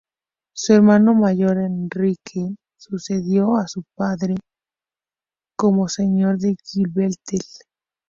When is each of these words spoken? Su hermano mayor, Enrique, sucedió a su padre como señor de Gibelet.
Su 0.55 0.73
hermano 0.73 1.13
mayor, 1.13 1.59
Enrique, 1.59 2.55
sucedió 2.75 3.57
a 3.57 3.67
su 3.67 3.83
padre 3.95 4.33
como 5.55 5.87
señor 5.89 6.39
de 6.39 6.55
Gibelet. 6.63 7.19